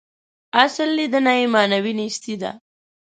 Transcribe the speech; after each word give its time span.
اصل 0.63 0.87
لېدنه 0.97 1.33
یې 1.39 1.45
معنوي 1.55 1.93
نیستي 1.99 2.35
ده. 2.41 2.51